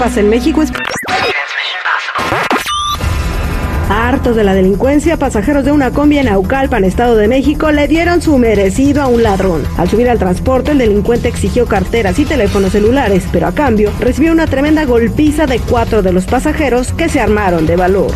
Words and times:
¿Qué 0.00 0.04
pasa 0.04 0.20
en 0.20 0.30
México? 0.30 0.62
Es... 0.62 0.72
Hartos 3.90 4.34
de 4.34 4.44
la 4.44 4.54
delincuencia, 4.54 5.18
pasajeros 5.18 5.62
de 5.62 5.72
una 5.72 5.90
combi 5.90 6.16
en 6.16 6.28
Aucalpan, 6.28 6.84
Estado 6.84 7.16
de 7.16 7.28
México, 7.28 7.70
le 7.70 7.86
dieron 7.86 8.22
su 8.22 8.38
merecido 8.38 9.02
a 9.02 9.08
un 9.08 9.22
ladrón. 9.22 9.62
Al 9.76 9.90
subir 9.90 10.08
al 10.08 10.18
transporte, 10.18 10.70
el 10.70 10.78
delincuente 10.78 11.28
exigió 11.28 11.66
carteras 11.66 12.18
y 12.18 12.24
teléfonos 12.24 12.72
celulares, 12.72 13.24
pero 13.30 13.46
a 13.46 13.52
cambio 13.52 13.92
recibió 14.00 14.32
una 14.32 14.46
tremenda 14.46 14.86
golpiza 14.86 15.44
de 15.44 15.58
cuatro 15.58 16.00
de 16.00 16.14
los 16.14 16.24
pasajeros 16.24 16.94
que 16.94 17.10
se 17.10 17.20
armaron 17.20 17.66
de 17.66 17.76
valor. 17.76 18.12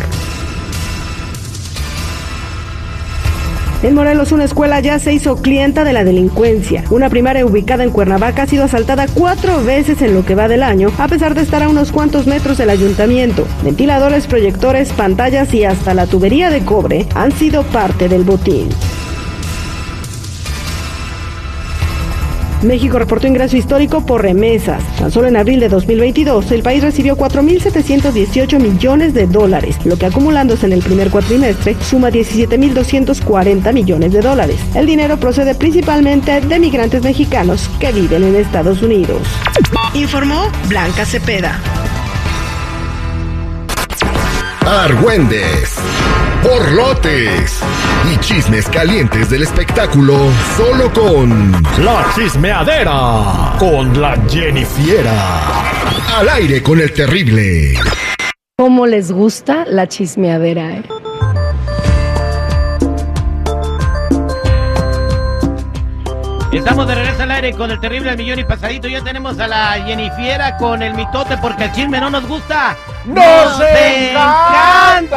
En 3.85 3.93
Morelos, 3.93 4.31
una 4.31 4.45
escuela 4.45 4.79
ya 4.79 4.97
se 4.97 5.13
hizo 5.13 5.43
clienta 5.43 5.83
de 5.83 5.93
la 5.93 6.03
delincuencia. 6.03 6.83
Una 6.89 7.07
primaria 7.07 7.45
ubicada 7.45 7.83
en 7.83 7.91
Cuernavaca 7.91 8.41
ha 8.41 8.47
sido 8.47 8.63
asaltada 8.63 9.05
cuatro 9.07 9.63
veces 9.63 10.01
en 10.01 10.15
lo 10.15 10.25
que 10.25 10.33
va 10.33 10.47
del 10.47 10.63
año, 10.63 10.89
a 10.97 11.07
pesar 11.07 11.35
de 11.35 11.43
estar 11.43 11.61
a 11.61 11.69
unos 11.69 11.91
cuantos 11.91 12.25
metros 12.25 12.57
del 12.57 12.71
ayuntamiento. 12.71 13.45
Ventiladores, 13.63 14.25
proyectores, 14.25 14.91
pantallas 14.91 15.53
y 15.53 15.65
hasta 15.65 15.93
la 15.93 16.07
tubería 16.07 16.49
de 16.49 16.65
cobre 16.65 17.05
han 17.13 17.31
sido 17.31 17.61
parte 17.61 18.09
del 18.09 18.23
botín. 18.23 18.69
México 22.65 22.99
reportó 22.99 23.27
ingreso 23.27 23.57
histórico 23.57 24.05
por 24.05 24.21
remesas. 24.21 24.83
Tan 24.97 25.11
solo 25.11 25.27
en 25.27 25.37
abril 25.37 25.59
de 25.59 25.69
2022, 25.69 26.51
el 26.51 26.63
país 26.63 26.83
recibió 26.83 27.15
4.718 27.17 28.59
millones 28.59 29.13
de 29.13 29.27
dólares, 29.27 29.77
lo 29.85 29.97
que 29.97 30.05
acumulándose 30.05 30.65
en 30.65 30.73
el 30.73 30.81
primer 30.81 31.09
cuatrimestre 31.09 31.75
suma 31.81 32.09
17.240 32.09 33.73
millones 33.73 34.13
de 34.13 34.21
dólares. 34.21 34.59
El 34.73 34.85
dinero 34.85 35.17
procede 35.17 35.55
principalmente 35.55 36.41
de 36.41 36.59
migrantes 36.59 37.03
mexicanos 37.03 37.69
que 37.79 37.91
viven 37.91 38.23
en 38.23 38.35
Estados 38.35 38.81
Unidos. 38.81 39.21
Informó 39.93 40.49
Blanca 40.67 41.05
Cepeda. 41.05 41.59
Argüendes, 44.65 45.75
borlotes 46.43 47.61
y 48.11 48.17
chismes 48.17 48.67
calientes 48.69 49.29
del 49.29 49.43
espectáculo 49.43 50.17
solo 50.57 50.91
con 50.93 51.51
La 51.83 52.05
Chismeadera 52.15 53.55
con 53.57 53.99
la 53.99 54.17
Jennifiera. 54.27 55.13
Al 56.17 56.29
aire 56.29 56.61
con 56.61 56.79
el 56.79 56.93
terrible. 56.93 57.73
¿Cómo 58.57 58.85
les 58.85 59.11
gusta 59.11 59.65
la 59.65 59.87
chismeadera? 59.87 60.73
Eh? 60.73 60.83
Estamos 66.53 66.87
de 66.87 66.95
regreso 66.95 67.23
al 67.23 67.31
aire 67.31 67.51
con 67.53 67.69
el 67.69 67.79
terrible 67.79 68.11
al 68.11 68.17
millón 68.17 68.39
y 68.39 68.43
pasadito. 68.45 68.87
Ya 68.87 69.03
tenemos 69.03 69.37
a 69.39 69.47
la 69.47 69.73
Jennifiera 69.85 70.57
con 70.57 70.81
el 70.81 70.93
mitote 70.93 71.37
porque 71.37 71.65
el 71.65 71.71
chisme 71.73 71.99
no 71.99 72.09
nos 72.09 72.25
gusta. 72.27 72.77
¡Nos 73.05 73.59
encanta! 73.61 75.15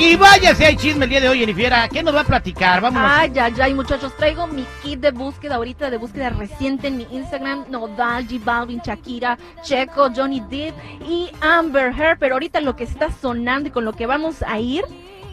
Y 0.00 0.14
vaya 0.14 0.54
si 0.54 0.64
hay 0.64 0.76
chisme 0.76 1.06
el 1.06 1.10
día 1.10 1.20
de 1.20 1.28
hoy, 1.28 1.40
Jennifiera. 1.40 1.88
¿Qué 1.88 2.04
nos 2.04 2.14
va 2.14 2.20
a 2.20 2.24
platicar? 2.24 2.80
Vámonos. 2.80 3.10
Ay, 3.12 3.32
ay, 3.36 3.52
ay, 3.60 3.74
muchachos. 3.74 4.16
Traigo 4.16 4.46
mi 4.46 4.64
kit 4.80 5.00
de 5.00 5.10
búsqueda 5.10 5.56
ahorita, 5.56 5.90
de 5.90 5.96
búsqueda 5.96 6.30
reciente 6.30 6.86
en 6.86 6.98
mi 6.98 7.06
Instagram. 7.10 7.64
Nodal, 7.68 8.28
G 8.28 8.42
Balvin, 8.42 8.80
Shakira, 8.80 9.36
Checo, 9.64 10.08
Johnny 10.14 10.38
Depp 10.38 10.76
y 11.04 11.28
Amber 11.40 11.92
Heard. 11.92 12.18
Pero 12.20 12.36
ahorita 12.36 12.60
lo 12.60 12.76
que 12.76 12.84
está 12.84 13.10
sonando 13.10 13.70
y 13.70 13.72
con 13.72 13.84
lo 13.84 13.92
que 13.92 14.06
vamos 14.06 14.36
a 14.46 14.60
ir 14.60 14.84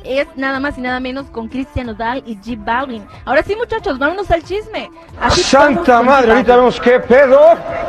es 0.04 0.28
nada 0.36 0.60
más 0.60 0.80
y 0.80 0.82
nada 0.82 1.00
menos 1.00 1.28
con 1.28 1.48
Cristian 1.48 1.86
Nodal 1.86 2.24
y 2.26 2.36
G 2.38 2.58
Balvin. 2.58 3.06
Ahora 3.24 3.44
sí, 3.44 3.56
muchachos, 3.56 4.00
vámonos 4.00 4.32
al 4.32 4.44
chisme. 4.44 4.90
Así 5.22 5.44
Santa 5.44 6.02
madre, 6.02 6.32
ahorita 6.32 6.56
vemos 6.56 6.82
qué 6.82 7.00
pedo, 7.00 7.40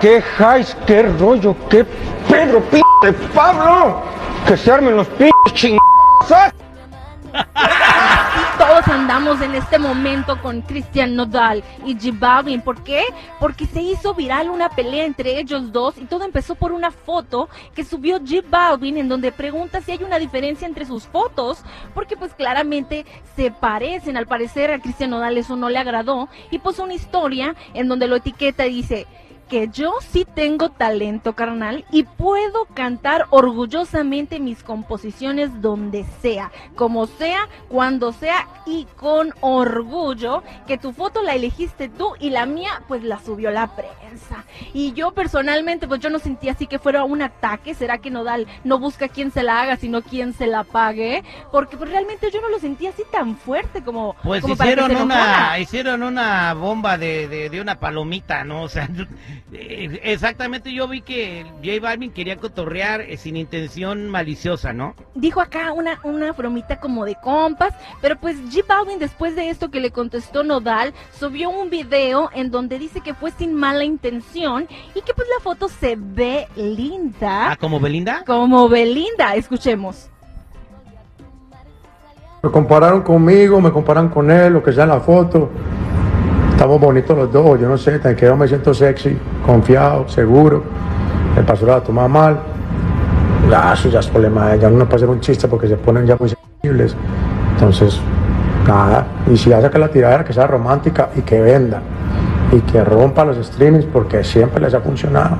qué 0.02 0.22
highs, 0.38 0.76
qué 0.86 1.04
rollo, 1.04 1.56
qué 1.70 1.86
Pedro, 2.28 2.60
p 2.64 2.82
de 3.02 3.12
Pablo. 3.34 4.02
Que 4.46 4.58
se 4.58 4.70
armen 4.70 4.94
los 4.94 5.06
p 5.08 5.30
chingazos. 5.54 6.55
Todos 8.58 8.88
andamos 8.88 9.40
en 9.42 9.54
este 9.54 9.78
momento 9.78 10.40
con 10.40 10.62
Cristian 10.62 11.14
Nodal 11.14 11.62
y 11.84 11.94
J 11.94 12.16
Balvin. 12.18 12.60
¿Por 12.62 12.82
qué? 12.82 13.04
Porque 13.38 13.66
se 13.66 13.82
hizo 13.82 14.14
viral 14.14 14.50
una 14.50 14.70
pelea 14.70 15.04
entre 15.04 15.38
ellos 15.38 15.72
dos 15.72 15.98
y 15.98 16.06
todo 16.06 16.24
empezó 16.24 16.54
por 16.54 16.72
una 16.72 16.90
foto 16.90 17.48
que 17.74 17.84
subió 17.84 18.18
J 18.18 18.46
Balvin 18.48 18.96
en 18.96 19.08
donde 19.08 19.30
pregunta 19.30 19.80
si 19.80 19.92
hay 19.92 20.02
una 20.02 20.18
diferencia 20.18 20.66
entre 20.66 20.86
sus 20.86 21.04
fotos, 21.04 21.62
porque 21.94 22.16
pues 22.16 22.34
claramente 22.34 23.04
se 23.36 23.50
parecen. 23.50 24.16
Al 24.16 24.26
parecer 24.26 24.70
a 24.70 24.78
Cristian 24.78 25.10
Nodal 25.10 25.38
eso 25.38 25.56
no 25.56 25.68
le 25.68 25.78
agradó 25.78 26.28
y 26.50 26.58
puso 26.58 26.82
una 26.82 26.94
historia 26.94 27.54
en 27.74 27.88
donde 27.88 28.08
lo 28.08 28.16
etiqueta 28.16 28.66
y 28.66 28.74
dice 28.74 29.06
que 29.48 29.68
yo 29.68 29.94
sí 30.00 30.26
tengo 30.34 30.70
talento 30.70 31.34
carnal 31.34 31.84
y 31.90 32.02
puedo 32.02 32.66
cantar 32.74 33.26
orgullosamente 33.30 34.40
mis 34.40 34.62
composiciones 34.62 35.62
donde 35.62 36.04
sea, 36.20 36.50
como 36.74 37.06
sea, 37.06 37.48
cuando 37.68 38.12
sea 38.12 38.48
y 38.66 38.86
con 38.96 39.32
orgullo 39.40 40.42
que 40.66 40.78
tu 40.78 40.92
foto 40.92 41.22
la 41.22 41.34
elegiste 41.34 41.88
tú 41.88 42.14
y 42.18 42.30
la 42.30 42.46
mía 42.46 42.82
pues 42.88 43.02
la 43.04 43.18
subió 43.20 43.50
la 43.50 43.68
prensa. 43.68 44.44
Y 44.74 44.92
yo 44.92 45.12
personalmente 45.12 45.86
pues 45.86 46.00
yo 46.00 46.10
no 46.10 46.18
sentí 46.18 46.48
así 46.48 46.66
que 46.66 46.78
fuera 46.78 47.04
un 47.04 47.22
ataque, 47.22 47.74
será 47.74 47.98
que 47.98 48.10
Nodal 48.10 48.46
no 48.64 48.78
busca 48.78 49.08
quién 49.08 49.30
se 49.30 49.42
la 49.42 49.60
haga 49.60 49.76
sino 49.76 50.02
quién 50.02 50.32
se 50.32 50.46
la 50.46 50.64
pague, 50.64 51.22
porque 51.52 51.76
pues 51.76 51.90
realmente 51.90 52.30
yo 52.32 52.40
no 52.40 52.48
lo 52.48 52.58
sentí 52.58 52.86
así 52.86 53.02
tan 53.12 53.36
fuerte 53.36 53.82
como, 53.82 54.16
Pues 54.22 54.42
como 54.42 54.56
para 54.56 54.74
que 54.74 54.74
hicieron 54.74 54.96
se 54.96 55.02
una, 55.02 55.58
hicieron 55.58 56.02
una 56.02 56.54
bomba 56.54 56.98
de, 56.98 57.28
de, 57.28 57.50
de 57.50 57.60
una 57.60 57.78
palomita, 57.78 58.44
¿no? 58.44 58.62
O 58.62 58.68
sea, 58.68 58.88
eh, 59.52 60.00
exactamente 60.04 60.72
yo 60.72 60.88
vi 60.88 61.02
que 61.02 61.44
J 61.64 61.80
Balvin 61.80 62.10
quería 62.10 62.36
cotorrear 62.36 63.00
eh, 63.00 63.16
sin 63.16 63.36
intención 63.36 64.08
maliciosa, 64.08 64.72
¿no? 64.72 64.94
dijo 65.14 65.40
acá 65.40 65.72
una, 65.72 65.98
una 66.04 66.32
bromita 66.32 66.78
como 66.78 67.04
de 67.04 67.16
compas, 67.16 67.74
pero 68.00 68.16
pues 68.16 68.36
G 68.50 68.66
Balvin 68.66 68.98
después 68.98 69.34
de 69.34 69.50
esto 69.50 69.70
que 69.70 69.80
le 69.80 69.90
contestó 69.90 70.44
Nodal, 70.44 70.94
subió 71.18 71.50
un 71.50 71.70
video 71.70 72.30
en 72.34 72.50
donde 72.50 72.78
dice 72.78 73.00
que 73.00 73.14
fue 73.14 73.30
sin 73.32 73.54
mala 73.54 73.84
intención 73.84 74.68
y 74.94 75.00
que 75.00 75.14
pues 75.14 75.28
la 75.36 75.42
foto 75.42 75.68
se 75.68 75.96
ve 75.98 76.46
linda. 76.56 77.52
Ah, 77.52 77.56
como 77.56 77.80
Belinda. 77.80 78.22
Como 78.26 78.68
Belinda, 78.68 79.34
escuchemos. 79.34 80.10
Me 82.42 82.50
compararon 82.50 83.02
conmigo, 83.02 83.60
me 83.60 83.72
comparan 83.72 84.08
con 84.08 84.30
él, 84.30 84.52
lo 84.52 84.62
que 84.62 84.72
sea 84.72 84.84
en 84.84 84.90
la 84.90 85.00
foto. 85.00 85.50
Estamos 86.56 86.80
bonitos 86.80 87.14
los 87.14 87.30
dos, 87.30 87.60
yo 87.60 87.68
no 87.68 87.76
sé, 87.76 87.98
tan 87.98 88.16
que 88.16 88.24
yo 88.24 88.34
me 88.34 88.48
siento 88.48 88.72
sexy, 88.72 89.14
confiado, 89.44 90.08
seguro. 90.08 90.64
El 91.36 91.44
pastor 91.44 91.68
la 91.68 91.80
toma 91.82 92.08
mal. 92.08 92.38
Eso 93.74 93.90
ya 93.90 94.00
es 94.00 94.06
problema 94.06 94.48
de 94.48 94.56
ella. 94.56 94.68
Uno 94.68 94.86
puede 94.86 94.96
hacer 94.96 95.10
un 95.10 95.20
chiste 95.20 95.48
porque 95.48 95.68
se 95.68 95.76
ponen 95.76 96.06
ya 96.06 96.16
muy 96.18 96.30
sensibles. 96.30 96.96
Entonces, 97.52 98.00
nada. 98.66 99.06
Y 99.30 99.36
si 99.36 99.52
hace 99.52 99.68
que 99.68 99.78
la 99.78 99.88
tiradera 99.88 100.24
que 100.24 100.32
sea 100.32 100.46
romántica 100.46 101.10
y 101.14 101.20
que 101.20 101.42
venda. 101.42 101.82
Y 102.50 102.60
que 102.60 102.82
rompa 102.82 103.26
los 103.26 103.36
streamings 103.46 103.84
porque 103.84 104.24
siempre 104.24 104.58
les 104.58 104.72
ha 104.72 104.80
funcionado. 104.80 105.36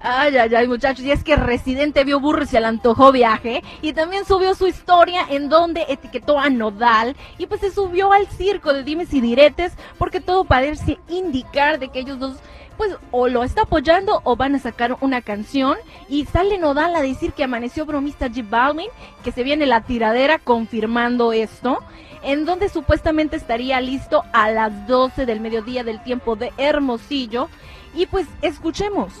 Ay, 0.00 0.36
ay, 0.36 0.54
ay, 0.54 0.68
muchachos, 0.68 1.04
y 1.04 1.10
es 1.10 1.24
que 1.24 1.34
Residente 1.34 2.04
vio 2.04 2.20
burro 2.20 2.44
y 2.44 2.46
se 2.46 2.60
le 2.60 2.66
antojó 2.66 3.10
viaje, 3.10 3.64
y 3.82 3.94
también 3.94 4.24
subió 4.24 4.54
su 4.54 4.68
historia 4.68 5.26
en 5.28 5.48
donde 5.48 5.86
etiquetó 5.88 6.38
a 6.38 6.50
Nodal, 6.50 7.16
y 7.36 7.46
pues 7.46 7.60
se 7.60 7.72
subió 7.72 8.12
al 8.12 8.28
circo 8.28 8.72
de 8.72 8.84
dimes 8.84 9.12
y 9.12 9.20
diretes, 9.20 9.72
porque 9.98 10.20
todo 10.20 10.44
parece 10.44 11.00
indicar 11.08 11.80
de 11.80 11.88
que 11.88 11.98
ellos 11.98 12.20
dos, 12.20 12.36
pues, 12.76 12.94
o 13.10 13.26
lo 13.26 13.42
está 13.42 13.62
apoyando 13.62 14.20
o 14.22 14.36
van 14.36 14.54
a 14.54 14.60
sacar 14.60 14.96
una 15.00 15.20
canción, 15.20 15.76
y 16.08 16.26
sale 16.26 16.58
Nodal 16.58 16.94
a 16.94 17.02
decir 17.02 17.32
que 17.32 17.42
amaneció 17.42 17.84
bromista 17.84 18.28
J 18.28 18.42
Balvin, 18.48 18.90
que 19.24 19.32
se 19.32 19.42
viene 19.42 19.66
la 19.66 19.80
tiradera 19.80 20.38
confirmando 20.38 21.32
esto, 21.32 21.80
en 22.22 22.44
donde 22.44 22.68
supuestamente 22.68 23.36
estaría 23.36 23.80
listo 23.80 24.22
a 24.32 24.48
las 24.48 24.86
12 24.86 25.26
del 25.26 25.40
mediodía 25.40 25.82
del 25.82 26.00
tiempo 26.04 26.36
de 26.36 26.52
Hermosillo, 26.56 27.48
y 27.96 28.06
pues, 28.06 28.28
escuchemos. 28.42 29.12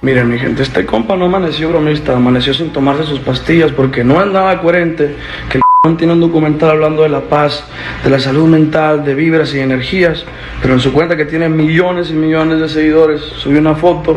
Miren, 0.00 0.28
mi 0.28 0.38
gente, 0.38 0.62
este 0.62 0.86
compa 0.86 1.16
no 1.16 1.24
amaneció 1.24 1.70
bromista, 1.70 2.14
amaneció 2.14 2.54
sin 2.54 2.70
tomarse 2.70 3.02
sus 3.02 3.18
pastillas 3.18 3.72
porque 3.72 4.04
no 4.04 4.24
nada 4.24 4.60
coherente 4.60 5.16
que 5.50 5.58
el 5.58 5.96
tiene 5.96 6.12
un 6.12 6.20
documental 6.20 6.70
hablando 6.70 7.02
de 7.02 7.08
la 7.08 7.22
paz, 7.22 7.64
de 8.04 8.10
la 8.10 8.20
salud 8.20 8.46
mental, 8.46 9.04
de 9.04 9.16
vibras 9.16 9.52
y 9.54 9.58
energías, 9.58 10.24
pero 10.62 10.74
en 10.74 10.80
su 10.80 10.92
cuenta 10.92 11.16
que 11.16 11.24
tiene 11.24 11.48
millones 11.48 12.10
y 12.10 12.12
millones 12.12 12.60
de 12.60 12.68
seguidores, 12.68 13.20
subió 13.20 13.58
una 13.58 13.74
foto 13.74 14.16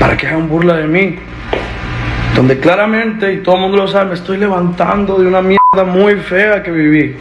para 0.00 0.16
que 0.16 0.26
hagan 0.26 0.48
burla 0.48 0.74
de 0.74 0.88
mí, 0.88 1.16
donde 2.34 2.58
claramente, 2.58 3.32
y 3.32 3.36
todo 3.38 3.54
el 3.54 3.60
mundo 3.60 3.76
lo 3.76 3.86
sabe, 3.86 4.08
me 4.08 4.14
estoy 4.14 4.38
levantando 4.38 5.18
de 5.18 5.28
una 5.28 5.40
mierda 5.40 5.84
muy 5.86 6.16
fea 6.16 6.64
que 6.64 6.72
viví. 6.72 7.14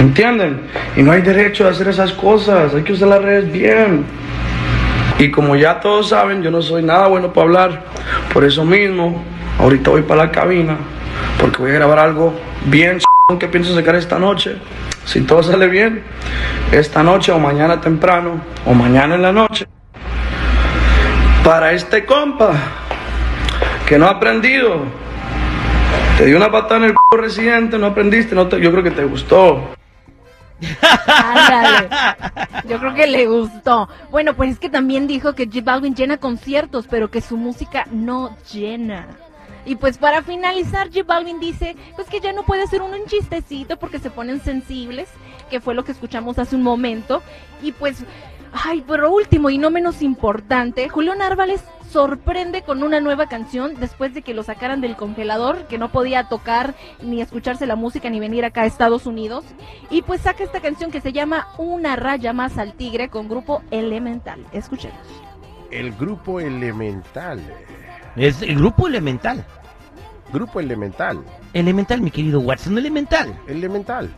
¿Entienden? 0.00 0.60
Y 0.96 1.02
no 1.02 1.12
hay 1.12 1.22
derecho 1.22 1.66
a 1.66 1.70
hacer 1.70 1.88
esas 1.88 2.12
cosas, 2.12 2.74
hay 2.74 2.82
que 2.82 2.92
usar 2.92 3.08
las 3.08 3.22
redes 3.22 3.50
bien. 3.50 4.27
Y 5.18 5.30
como 5.30 5.56
ya 5.56 5.80
todos 5.80 6.10
saben, 6.10 6.42
yo 6.42 6.50
no 6.50 6.62
soy 6.62 6.82
nada 6.82 7.08
bueno 7.08 7.32
para 7.32 7.46
hablar. 7.46 7.82
Por 8.32 8.44
eso 8.44 8.64
mismo, 8.64 9.22
ahorita 9.58 9.90
voy 9.90 10.02
para 10.02 10.26
la 10.26 10.30
cabina, 10.30 10.76
porque 11.40 11.58
voy 11.58 11.70
a 11.72 11.74
grabar 11.74 11.98
algo 11.98 12.34
bien 12.66 12.98
que 13.38 13.48
pienso 13.48 13.74
sacar 13.74 13.96
esta 13.96 14.18
noche. 14.18 14.56
Si 15.04 15.22
todo 15.22 15.42
sale 15.42 15.68
bien, 15.68 16.02
esta 16.70 17.02
noche 17.02 17.32
o 17.32 17.38
mañana 17.38 17.80
temprano, 17.80 18.40
o 18.64 18.74
mañana 18.74 19.14
en 19.16 19.22
la 19.22 19.32
noche, 19.32 19.66
Para 21.44 21.72
este 21.72 22.04
compa, 22.04 22.52
que 23.86 23.96
no 23.98 24.06
ha 24.06 24.10
aprendido. 24.10 24.82
Te 26.18 26.26
di 26.26 26.34
una 26.34 26.50
patada 26.50 26.76
en 26.76 26.82
el 26.84 26.90
c 26.90 27.16
residente, 27.16 27.78
no 27.78 27.86
aprendiste, 27.86 28.34
no 28.34 28.48
te- 28.48 28.60
yo 28.60 28.70
creo 28.70 28.82
que 28.82 28.90
te 28.90 29.04
gustó. 29.04 29.70
Yo 32.68 32.78
creo 32.78 32.94
que 32.94 33.06
le 33.06 33.26
gustó. 33.26 33.88
Bueno, 34.10 34.34
pues 34.34 34.52
es 34.52 34.58
que 34.58 34.68
también 34.68 35.06
dijo 35.06 35.34
que 35.34 35.46
J 35.46 35.60
Balvin 35.62 35.94
llena 35.94 36.16
conciertos, 36.16 36.86
pero 36.88 37.10
que 37.10 37.20
su 37.20 37.36
música 37.36 37.86
no 37.90 38.36
llena. 38.52 39.06
Y 39.64 39.76
pues 39.76 39.98
para 39.98 40.22
finalizar, 40.22 40.88
J 40.88 41.02
Balvin 41.04 41.40
dice 41.40 41.76
pues 41.94 42.08
que 42.08 42.20
ya 42.20 42.32
no 42.32 42.44
puede 42.44 42.62
hacer 42.62 42.80
en 42.80 43.04
chistecito 43.06 43.78
porque 43.78 43.98
se 43.98 44.10
ponen 44.10 44.40
sensibles, 44.40 45.08
que 45.50 45.60
fue 45.60 45.74
lo 45.74 45.84
que 45.84 45.92
escuchamos 45.92 46.38
hace 46.38 46.56
un 46.56 46.62
momento. 46.62 47.22
Y 47.62 47.72
pues, 47.72 48.04
ay, 48.52 48.82
pero 48.86 49.12
último 49.12 49.50
y 49.50 49.58
no 49.58 49.70
menos 49.70 50.02
importante, 50.02 50.88
Julián 50.88 51.20
Árvales 51.22 51.62
sorprende 51.90 52.62
con 52.62 52.82
una 52.82 53.00
nueva 53.00 53.28
canción 53.28 53.74
después 53.78 54.14
de 54.14 54.22
que 54.22 54.34
lo 54.34 54.42
sacaran 54.42 54.80
del 54.80 54.96
congelador, 54.96 55.66
que 55.66 55.78
no 55.78 55.90
podía 55.90 56.24
tocar 56.24 56.74
ni 57.02 57.20
escucharse 57.20 57.66
la 57.66 57.76
música 57.76 58.10
ni 58.10 58.20
venir 58.20 58.44
acá 58.44 58.62
a 58.62 58.66
Estados 58.66 59.06
Unidos. 59.06 59.44
Y 59.90 60.02
pues 60.02 60.20
saca 60.22 60.44
esta 60.44 60.60
canción 60.60 60.90
que 60.90 61.00
se 61.00 61.12
llama 61.12 61.48
Una 61.58 61.96
raya 61.96 62.32
más 62.32 62.58
al 62.58 62.74
tigre 62.74 63.08
con 63.08 63.28
grupo 63.28 63.62
Elemental. 63.70 64.44
Escuchemos. 64.52 64.98
El 65.70 65.92
grupo 65.92 66.40
elemental. 66.40 67.40
Es 68.16 68.42
el 68.42 68.56
grupo 68.56 68.86
elemental. 68.86 69.44
Grupo 70.32 70.60
elemental. 70.60 71.22
Elemental, 71.52 72.00
mi 72.00 72.10
querido 72.10 72.40
Watson, 72.40 72.76
elemental. 72.78 73.38
Elemental. 73.46 74.10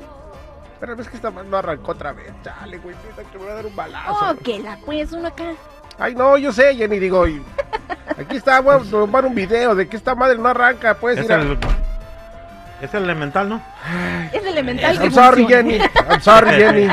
Pero 0.81 0.96
ves 0.96 1.08
que 1.08 1.17
esta 1.17 1.31
más 1.31 1.44
no 1.44 1.58
arrancó 1.58 1.93
otra 1.93 2.12
vez. 2.12 2.32
Chale, 2.43 2.78
güey, 2.78 2.96
piensa 2.96 3.31
que 3.31 3.38
me 3.38 3.44
voy 3.44 3.52
a 3.52 3.56
dar 3.56 3.67
un 3.67 3.76
balazo. 3.76 4.31
Oh, 4.31 4.34
que 4.37 4.58
la 4.61 4.78
pues 4.78 5.12
uno 5.12 5.28
acá. 5.28 5.52
Ay, 6.00 6.14
no, 6.14 6.37
yo 6.38 6.52
sé, 6.52 6.75
Jenny, 6.75 6.99
digo. 6.99 7.26
y- 7.29 7.43
Aquí 8.19 8.37
está, 8.37 8.61
voy 8.61 8.76
a 8.76 8.79
tomar 8.91 9.25
un 9.26 9.35
video 9.35 9.75
de 9.75 9.88
que 9.88 9.97
esta 9.97 10.14
madre 10.14 10.38
no 10.38 10.49
arranca. 10.49 10.94
Puedes 10.94 11.19
Es 11.20 11.25
ir 11.26 11.32
a... 11.32 11.37
el, 11.43 11.58
es 12.81 12.94
el 12.94 13.05
elemental, 13.05 13.49
¿no? 13.49 13.62
Es 14.32 14.44
elemental. 14.44 14.97
que 14.99 15.05
I'm 15.05 15.12
sorry, 15.12 15.43
funciona. 15.43 15.70
Jenny. 15.70 15.79
I'm 16.11 16.20
sorry, 16.20 16.50
Jenny. 16.58 16.88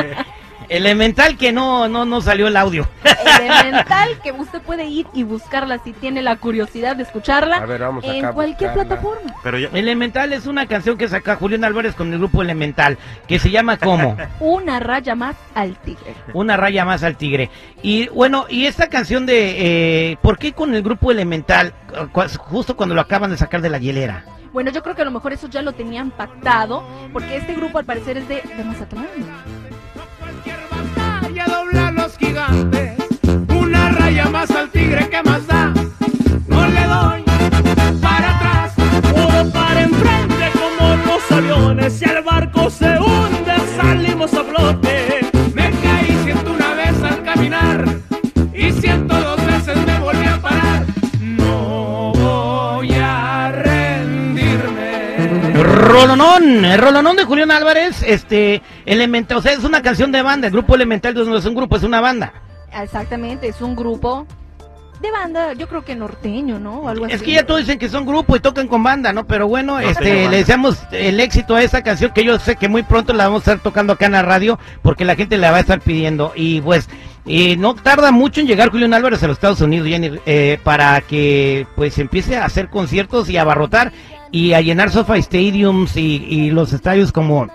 Elemental 0.70 1.38
que 1.38 1.52
no, 1.52 1.88
no, 1.88 2.06
no 2.06 2.22
salió 2.22 2.48
el 2.48 2.58
audio. 2.58 2.88
Elemental 3.40 4.20
que 4.24 4.32
usted 4.32 4.62
puede 4.62 4.86
ir 4.86 5.08
y 5.14 5.24
buscarla 5.24 5.80
si 5.80 5.94
tiene 5.94 6.22
la 6.22 6.36
curiosidad 6.36 6.96
de 6.96 7.04
escucharla 7.04 7.58
A 7.58 7.66
ver, 7.66 7.82
vamos 7.82 8.04
en 8.04 8.26
acá 8.26 8.34
cualquier 8.34 8.72
buscarla. 8.72 8.96
plataforma. 9.02 9.36
Pero 9.44 9.60
ya, 9.60 9.70
Elemental 9.74 10.34
es 10.34 10.46
una 10.46 10.66
canción 10.68 10.98
que 10.98 11.08
saca 11.08 11.36
Julián 11.36 11.64
Álvarez 11.64 11.96
con 11.96 12.12
el 12.12 12.20
grupo 12.20 12.42
Elemental, 12.42 12.98
que 13.28 13.40
se 13.40 13.50
llama 13.50 13.78
como 13.78 14.18
Una 14.40 14.80
raya 14.80 15.16
más 15.16 15.36
al 15.56 15.76
tigre. 15.78 16.16
Una 16.34 16.58
raya 16.58 16.86
más 16.86 17.04
al 17.04 17.16
tigre. 17.16 17.50
Y 17.82 18.08
bueno, 18.10 18.46
y 18.50 18.66
esta 18.66 18.90
canción 18.90 19.26
de 19.26 20.12
eh, 20.12 20.18
¿por 20.22 20.38
qué 20.38 20.54
con 20.54 20.74
el 20.76 20.84
grupo 20.84 21.12
Elemental 21.12 21.74
justo 22.38 22.76
cuando 22.76 22.96
lo 22.96 23.02
acaban 23.02 23.32
de 23.32 23.38
sacar 23.38 23.62
de 23.62 23.70
la 23.70 23.78
hielera? 23.78 24.24
Bueno, 24.54 24.72
yo 24.72 24.82
creo 24.82 24.96
que 24.96 25.02
a 25.04 25.06
lo 25.06 25.12
mejor 25.12 25.34
eso 25.34 25.48
ya 25.48 25.62
lo 25.62 25.74
tenían 25.74 26.10
pactado, 26.10 26.84
porque 27.14 27.38
este 27.38 27.54
grupo 27.54 27.78
al 27.78 27.86
parecer 27.86 28.18
es 28.18 28.28
de, 28.28 28.42
de 28.42 28.64
Mazatlán. 28.64 29.06
Gigantes. 32.16 32.77
Rolonón, 56.02 56.66
el 56.66 56.80
Rolonón 56.80 57.16
de 57.16 57.24
Julián 57.24 57.52
Álvarez, 57.52 58.04
este, 58.04 58.62
Elemental, 58.86 59.38
o 59.38 59.42
sea, 59.42 59.54
es 59.54 59.64
una 59.64 59.82
canción 59.82 60.12
de 60.12 60.22
banda, 60.22 60.48
el 60.48 60.54
grupo 60.54 60.76
Elemental 60.76 61.14
no 61.14 61.38
es 61.38 61.46
un 61.46 61.56
grupo, 61.56 61.76
es 61.76 61.84
una 61.84 62.02
banda. 62.02 62.34
Exactamente, 62.72 63.48
es 63.48 63.62
un 63.62 63.76
grupo 63.76 64.28
de 65.02 65.12
banda, 65.12 65.54
yo 65.54 65.68
creo 65.68 65.84
que 65.84 65.96
norteño, 65.96 66.60
¿no? 66.60 66.82
O 66.82 66.90
algo 66.90 67.06
así. 67.06 67.14
Es 67.16 67.22
que 67.22 67.32
ya 67.32 67.46
todos 67.46 67.62
dicen 67.62 67.78
que 67.80 67.90
son 67.90 68.06
grupo 68.06 68.36
y 68.36 68.40
tocan 68.40 68.68
con 68.68 68.84
banda, 68.84 69.14
¿no? 69.14 69.26
Pero 69.28 69.48
bueno, 69.48 69.74
No 69.74 69.80
este, 69.80 70.28
le 70.30 70.38
deseamos 70.38 70.80
el 70.92 71.20
éxito 71.20 71.56
a 71.56 71.62
esa 71.62 71.84
canción 71.84 72.12
que 72.14 72.24
yo 72.24 72.40
sé 72.40 72.56
que 72.56 72.68
muy 72.68 72.84
pronto 72.84 73.14
la 73.14 73.26
vamos 73.26 73.48
a 73.48 73.52
estar 73.52 73.64
tocando 73.64 73.94
acá 73.94 74.08
en 74.08 74.14
la 74.14 74.24
radio 74.24 74.60
porque 74.82 75.06
la 75.06 75.16
gente 75.16 75.38
la 75.38 75.52
va 75.52 75.58
a 75.58 75.62
estar 75.62 75.82
pidiendo. 75.82 76.34
Y 76.36 76.62
pues, 76.62 76.90
y 77.26 77.58
no 77.58 77.76
tarda 77.76 78.12
mucho 78.12 78.42
en 78.42 78.48
llegar 78.48 78.70
Julián 78.70 78.94
Álvarez 78.94 79.22
a 79.22 79.28
los 79.28 79.38
Estados 79.38 79.62
Unidos, 79.62 79.88
Jenny, 79.88 80.20
eh, 80.26 80.60
para 80.64 81.02
que 81.02 81.68
pues 81.76 81.98
empiece 82.00 82.38
a 82.38 82.46
hacer 82.46 82.70
conciertos 82.70 83.30
y 83.30 83.38
a 83.38 83.42
abarrotar 83.42 83.92
y 84.32 84.54
a 84.54 84.62
llenar 84.62 84.90
SoFi 84.92 85.20
Stadiums 85.22 85.96
y, 85.98 86.26
y 86.30 86.52
los 86.52 86.74
estadios 86.74 87.12
como 87.12 87.48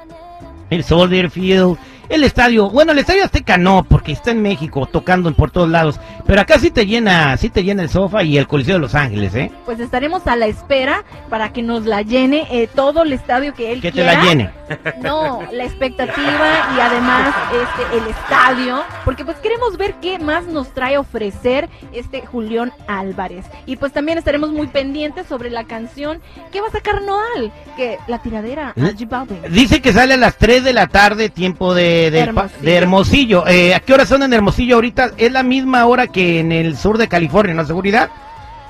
el 0.70 0.84
Soldier 0.84 1.30
Field, 1.30 1.76
el 2.08 2.24
estadio, 2.24 2.68
bueno, 2.68 2.92
el 2.92 2.98
estadio 2.98 3.24
Azteca 3.24 3.56
no, 3.56 3.84
porque 3.84 4.12
está 4.12 4.32
en 4.32 4.42
México 4.42 4.86
tocando 4.90 5.32
por 5.34 5.50
todos 5.50 5.68
lados, 5.68 5.98
pero 6.26 6.40
acá 6.42 6.58
sí 6.58 6.70
te 6.70 6.84
llena, 6.86 7.36
sí 7.38 7.48
te 7.48 7.62
llena 7.64 7.82
el 7.82 7.88
sofá 7.88 8.22
y 8.22 8.36
el 8.36 8.46
Coliseo 8.46 8.74
de 8.74 8.80
Los 8.80 8.94
Ángeles, 8.94 9.34
¿eh? 9.34 9.50
Pues 9.64 9.80
estaremos 9.80 10.26
a 10.26 10.36
la 10.36 10.46
espera 10.46 11.04
para 11.30 11.52
que 11.52 11.62
nos 11.62 11.84
la 11.86 12.02
llene 12.02 12.46
eh, 12.50 12.68
todo 12.74 13.02
el 13.02 13.12
estadio 13.12 13.54
que 13.54 13.72
él 13.72 13.80
Que 13.80 13.88
te 13.88 13.94
quiera. 14.02 14.14
la 14.14 14.24
llene. 14.24 14.50
No, 15.02 15.40
la 15.52 15.64
expectativa 15.64 16.74
y 16.76 16.80
además 16.80 17.34
este 17.52 17.96
el 17.96 18.06
estadio, 18.06 18.82
porque 19.04 19.24
pues 19.24 19.36
queremos 19.38 19.76
ver 19.76 19.94
qué 20.00 20.18
más 20.18 20.46
nos 20.46 20.72
trae 20.72 20.96
a 20.96 21.00
ofrecer 21.00 21.68
este 21.92 22.24
Julián 22.24 22.72
Álvarez. 22.86 23.46
Y 23.66 23.76
pues 23.76 23.92
también 23.92 24.18
estaremos 24.18 24.50
muy 24.50 24.66
pendientes 24.66 25.26
sobre 25.26 25.50
la 25.50 25.64
canción 25.64 26.20
que 26.50 26.60
va 26.60 26.68
a 26.68 26.70
sacar 26.70 27.02
Noal, 27.02 27.52
que 27.76 27.98
la 28.06 28.20
tiradera 28.20 28.70
a. 28.70 29.26
Dice 29.50 29.80
que 29.80 29.92
sale 29.92 30.14
a 30.14 30.16
las 30.16 30.36
3 30.36 30.64
de 30.64 30.72
la 30.72 30.86
tarde, 30.86 31.28
tiempo 31.28 31.74
de, 31.74 32.06
Hermosillo. 32.06 32.62
de 32.62 32.74
Hermosillo. 32.74 33.46
Eh, 33.46 33.74
¿A 33.74 33.80
qué 33.80 33.94
hora 33.94 34.06
son 34.06 34.22
en 34.22 34.32
Hermosillo 34.32 34.76
ahorita? 34.76 35.12
Es 35.16 35.32
la 35.32 35.42
misma 35.42 35.86
hora 35.86 36.06
que 36.06 36.40
en 36.40 36.52
el 36.52 36.76
sur 36.76 36.98
de 36.98 37.08
California, 37.08 37.54
¿no? 37.54 37.64
¿Seguridad? 37.64 38.10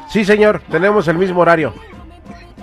Sí, 0.08 0.24
señor, 0.24 0.62
tenemos 0.70 1.08
el 1.08 1.16
mismo 1.16 1.40
horario. 1.40 1.72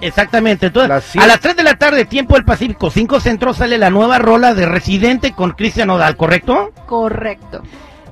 Exactamente. 0.02 0.68
Entonces, 0.68 0.90
Las 0.90 1.16
a 1.16 1.28
las 1.28 1.40
3 1.40 1.56
de 1.56 1.64
la 1.64 1.76
tarde, 1.76 2.06
tiempo 2.06 2.36
del 2.36 2.46
Pacífico, 2.46 2.90
5 2.90 3.20
Centro, 3.20 3.54
sale 3.54 3.78
la 3.78 3.90
nueva 3.90 4.20
rola 4.20 4.54
de 4.54 4.66
Residente 4.66 5.34
con 5.34 5.52
Cristian 5.52 5.90
Odal, 5.90 6.16
¿correcto? 6.16 6.72
Correcto. 6.86 7.62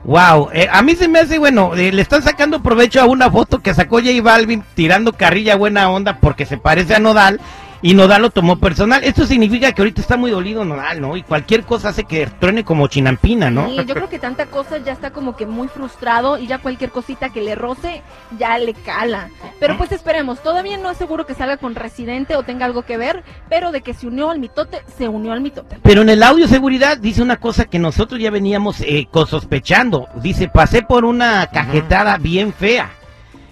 Wow, 0.03 0.49
eh, 0.53 0.69
a 0.71 0.81
mí 0.83 0.95
se 0.95 1.07
me 1.07 1.19
hace, 1.19 1.37
bueno, 1.37 1.75
eh, 1.75 1.91
le 1.91 2.01
están 2.01 2.21
sacando 2.21 2.63
provecho 2.63 3.01
a 3.01 3.05
una 3.05 3.29
foto 3.29 3.59
que 3.59 3.73
sacó 3.73 3.97
J 3.97 4.21
Balvin 4.21 4.63
tirando 4.73 5.11
carrilla 5.11 5.55
buena 5.55 5.89
onda 5.89 6.19
porque 6.21 6.45
se 6.45 6.57
parece 6.57 6.95
a 6.95 6.99
Nodal 6.99 7.41
y 7.81 7.93
Nodal 7.93 8.21
lo 8.21 8.29
tomó 8.29 8.57
personal. 8.59 9.03
Esto 9.03 9.25
significa 9.25 9.71
que 9.71 9.81
ahorita 9.81 10.01
está 10.01 10.17
muy 10.17 10.31
dolido 10.31 10.65
Nodal, 10.65 11.01
¿no? 11.01 11.17
Y 11.17 11.23
cualquier 11.23 11.63
cosa 11.63 11.89
hace 11.89 12.03
que 12.03 12.27
truene 12.39 12.63
como 12.63 12.87
chinampina, 12.87 13.49
¿no? 13.49 13.67
Sí, 13.67 13.77
yo 13.85 13.93
creo 13.93 14.09
que 14.09 14.19
tanta 14.19 14.47
cosa 14.47 14.77
ya 14.77 14.93
está 14.93 15.11
como 15.11 15.35
que 15.35 15.45
muy 15.45 15.67
frustrado 15.67 16.37
y 16.37 16.47
ya 16.47 16.59
cualquier 16.59 16.91
cosita 16.91 17.29
que 17.29 17.41
le 17.41 17.55
roce 17.55 18.01
ya 18.37 18.57
le 18.57 18.73
cala. 18.73 19.29
Pero 19.59 19.77
pues 19.77 19.91
esperemos, 19.91 20.41
todavía 20.41 20.77
no 20.77 20.89
es 20.89 20.97
seguro 20.97 21.25
que 21.25 21.33
salga 21.33 21.57
con 21.57 21.75
Residente 21.75 22.35
o 22.35 22.43
tenga 22.43 22.65
algo 22.65 22.83
que 22.83 22.97
ver, 22.97 23.23
pero 23.49 23.71
de 23.71 23.81
que 23.81 23.93
se 23.93 24.07
unió 24.07 24.29
al 24.29 24.39
mitote, 24.39 24.81
se 24.97 25.07
unió 25.07 25.33
al 25.33 25.41
mitote. 25.41 25.77
Pero 25.83 26.01
en 26.01 26.09
el 26.09 26.23
audio 26.23 26.47
seguridad 26.47 26.97
dice 26.97 27.21
una 27.21 27.37
cosa 27.37 27.65
que 27.65 27.79
nosotros 27.79 28.19
ya 28.19 28.31
veníamos 28.31 28.81
eh, 28.81 29.07
sospechando. 29.27 30.07
Dice, 30.15 30.47
pasé 30.47 30.81
por 30.81 31.05
una 31.05 31.47
cajetada 31.47 32.17
bien 32.17 32.53
fea. 32.53 32.91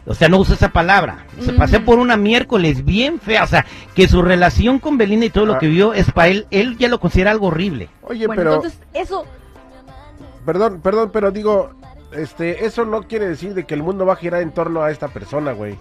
O 0.07 0.13
sea, 0.13 0.29
no 0.29 0.37
usa 0.37 0.55
esa 0.55 0.69
palabra. 0.69 1.25
Se 1.39 1.53
pasé 1.53 1.79
por 1.79 1.97
una 1.99 2.15
miércoles 2.15 2.85
bien 2.85 3.19
fea. 3.19 3.43
O 3.43 3.47
sea, 3.47 3.65
que 3.95 4.07
su 4.07 4.21
relación 4.21 4.77
con 4.79 4.97
Belinda 4.97 5.25
y 5.25 5.29
todo 5.31 5.45
lo 5.47 5.55
Ah. 5.55 5.59
que 5.59 5.67
vio 5.67 5.93
es 5.93 6.11
para 6.11 6.27
él, 6.27 6.45
él 6.51 6.77
ya 6.77 6.87
lo 6.89 6.99
considera 6.99 7.31
algo 7.31 7.47
horrible. 7.47 7.89
Oye, 8.03 8.27
bueno, 8.27 8.39
pero, 8.41 8.55
entonces 8.55 8.79
eso 8.93 9.25
perdón, 10.45 10.79
perdón, 10.81 11.09
pero 11.11 11.31
digo, 11.31 11.71
este, 12.11 12.65
eso 12.65 12.85
no 12.85 13.03
quiere 13.03 13.27
decir 13.27 13.53
de 13.55 13.65
que 13.65 13.73
el 13.73 13.81
mundo 13.83 14.05
va 14.05 14.13
a 14.13 14.17
girar 14.17 14.41
en 14.41 14.51
torno 14.51 14.83
a 14.83 14.91
esta 14.91 15.07
persona, 15.07 15.53
güey. 15.53 15.75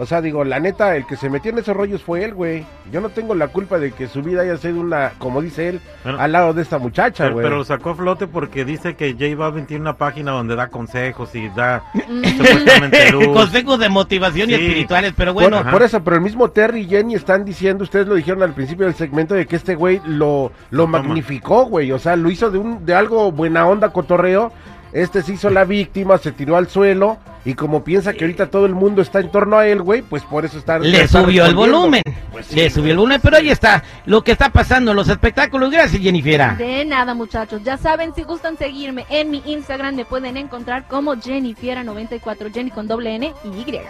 O 0.00 0.06
sea, 0.06 0.22
digo, 0.22 0.44
la 0.44 0.58
neta, 0.60 0.96
el 0.96 1.04
que 1.06 1.14
se 1.16 1.28
metió 1.28 1.52
en 1.52 1.58
esos 1.58 1.76
rollos 1.76 2.02
fue 2.02 2.24
él, 2.24 2.32
güey. 2.32 2.64
Yo 2.90 3.02
no 3.02 3.10
tengo 3.10 3.34
la 3.34 3.48
culpa 3.48 3.78
de 3.78 3.92
que 3.92 4.08
su 4.08 4.22
vida 4.22 4.40
haya 4.40 4.56
sido 4.56 4.80
una, 4.80 5.12
como 5.18 5.42
dice 5.42 5.68
él, 5.68 5.80
Bueno, 6.04 6.18
al 6.18 6.32
lado 6.32 6.54
de 6.54 6.62
esta 6.62 6.78
muchacha, 6.78 7.24
pero, 7.24 7.34
güey. 7.34 7.44
pero 7.44 7.56
lo 7.58 7.64
sacó 7.64 7.90
a 7.90 7.94
flote 7.94 8.26
porque 8.26 8.64
dice 8.64 8.94
que 8.96 9.12
J 9.12 9.36
Balvin 9.36 9.66
tiene 9.66 9.82
una 9.82 9.98
página 9.98 10.32
donde 10.32 10.56
da 10.56 10.68
consejos 10.68 11.34
y 11.34 11.50
da 11.50 11.82
supuestamente 11.94 13.12
luz. 13.12 13.28
Consejos 13.34 13.78
de 13.78 13.88
motivación 13.90 14.48
y 14.50 14.54
espirituales, 14.54 15.12
pero 15.16 15.34
Por- 15.34 15.42
bueno. 15.50 15.70
por, 15.70 15.82
eso, 15.82 16.02
pero 16.02 16.16
el 16.16 16.22
mismo 16.22 16.50
Terry 16.50 16.80
y 16.80 16.88
Jenny 16.88 17.14
están 17.14 17.44
diciendo, 17.44 17.84
ustedes 17.84 18.06
lo 18.06 18.14
dijeron 18.14 18.42
al 18.42 18.54
principio 18.54 18.86
del 18.86 18.94
segmento, 18.94 19.34
de 19.34 19.46
que 19.46 19.56
este 19.56 19.74
güey 19.74 20.00
lo, 20.06 20.50
lo 20.70 20.84
toma. 20.84 21.02
magnificó, 21.02 21.66
güey. 21.66 21.92
O 21.92 21.98
sea, 21.98 22.16
lo 22.16 22.30
hizo 22.30 22.50
de, 22.50 22.56
un, 22.58 22.86
de 22.86 22.94
algo 22.94 23.30
buena 23.32 23.66
onda, 23.66 23.90
cotorreo. 23.90 24.50
Este 24.92 25.22
se 25.22 25.34
hizo 25.34 25.50
la 25.50 25.64
víctima, 25.64 26.18
se 26.18 26.32
tiró 26.32 26.56
al 26.56 26.68
suelo 26.68 27.18
Y 27.44 27.54
como 27.54 27.82
piensa 27.84 28.12
que 28.12 28.24
ahorita 28.24 28.50
todo 28.50 28.66
el 28.66 28.74
mundo 28.74 29.00
está 29.00 29.20
en 29.20 29.30
torno 29.30 29.56
a 29.56 29.66
él, 29.66 29.80
güey, 29.82 30.02
pues 30.02 30.22
por 30.22 30.44
eso 30.44 30.58
está... 30.58 30.78
Le 30.78 31.02
está 31.02 31.22
subió 31.22 31.46
el 31.46 31.54
volumen. 31.54 32.02
Pues 32.30 32.46
sí, 32.46 32.56
Le 32.56 32.70
subió 32.70 32.92
el 32.92 32.98
volumen, 32.98 33.20
pero 33.22 33.36
ahí 33.38 33.50
está 33.50 33.82
lo 34.04 34.22
que 34.22 34.32
está 34.32 34.50
pasando 34.50 34.90
en 34.90 34.96
los 34.96 35.08
espectáculos. 35.08 35.70
Gracias, 35.70 36.02
Jennifer. 36.02 36.56
De 36.56 36.84
nada, 36.84 37.14
muchachos. 37.14 37.62
Ya 37.64 37.78
saben, 37.78 38.14
si 38.14 38.24
gustan 38.24 38.58
seguirme 38.58 39.06
en 39.08 39.30
mi 39.30 39.42
Instagram, 39.46 39.94
me 39.96 40.04
pueden 40.04 40.36
encontrar 40.36 40.86
como 40.86 41.14
Jennifiera94, 41.14 42.52
Jenny 42.52 42.70
con 42.70 42.86
doble 42.86 43.14
N 43.14 43.32
y 43.44 43.48
Y. 43.48 43.80